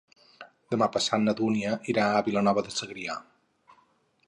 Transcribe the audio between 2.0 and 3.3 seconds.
a Vilanova de Segrià.